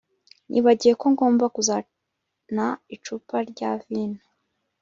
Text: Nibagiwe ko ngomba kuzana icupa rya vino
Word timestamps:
Nibagiwe 0.49 0.93
ko 1.01 1.05
ngomba 1.13 1.45
kuzana 1.55 2.67
icupa 2.95 3.37
rya 3.51 3.71
vino 3.85 4.21